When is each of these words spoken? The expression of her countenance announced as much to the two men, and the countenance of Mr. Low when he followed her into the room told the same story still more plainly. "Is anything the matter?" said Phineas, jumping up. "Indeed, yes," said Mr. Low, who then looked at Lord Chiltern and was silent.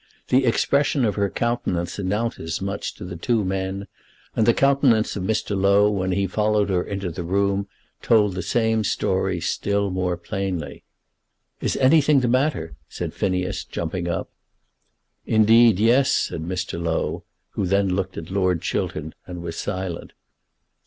The 0.29 0.45
expression 0.47 1.05
of 1.05 1.13
her 1.13 1.29
countenance 1.29 1.99
announced 1.99 2.39
as 2.39 2.59
much 2.59 2.95
to 2.95 3.05
the 3.05 3.15
two 3.17 3.45
men, 3.45 3.85
and 4.35 4.47
the 4.47 4.53
countenance 4.55 5.15
of 5.15 5.21
Mr. 5.21 5.55
Low 5.55 5.91
when 5.91 6.11
he 6.11 6.25
followed 6.25 6.69
her 6.71 6.81
into 6.83 7.11
the 7.11 7.21
room 7.23 7.67
told 8.01 8.33
the 8.33 8.41
same 8.41 8.83
story 8.83 9.39
still 9.39 9.91
more 9.91 10.17
plainly. 10.17 10.81
"Is 11.61 11.77
anything 11.77 12.21
the 12.21 12.27
matter?" 12.27 12.75
said 12.89 13.13
Phineas, 13.13 13.63
jumping 13.63 14.07
up. 14.07 14.31
"Indeed, 15.27 15.79
yes," 15.79 16.11
said 16.11 16.41
Mr. 16.41 16.81
Low, 16.81 17.23
who 17.51 17.67
then 17.67 17.87
looked 17.95 18.17
at 18.17 18.31
Lord 18.31 18.63
Chiltern 18.63 19.13
and 19.27 19.43
was 19.43 19.55
silent. 19.55 20.13